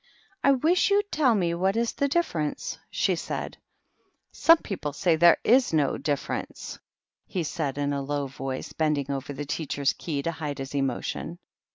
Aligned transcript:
"I 0.43 0.53
wish 0.53 0.89
you'd 0.89 1.11
tell 1.11 1.35
me 1.35 1.53
what 1.53 1.77
is 1.77 1.91
the 1.93 2.07
difference," 2.07 2.79
she 2.89 3.15
said. 3.15 3.57
"Some 4.31 4.57
people 4.57 4.93
say 4.93 5.15
there 5.15 5.37
is 5.43 5.73
no 5.73 5.95
difference," 5.99 6.79
he 7.27 7.43
THE 7.43 7.45
MOCK 7.45 7.45
TURTLE. 7.45 7.73
215 7.73 7.75
said, 7.75 7.77
in 7.77 7.93
a 7.93 8.01
low 8.07 8.25
voice, 8.25 8.73
bending 8.73 9.11
over 9.11 9.31
the 9.31 9.45
Teachers^ 9.45 9.95
Key 9.95 10.23
to 10.23 10.31
hide 10.31 10.57
his 10.57 10.73
emotion. 10.73 11.37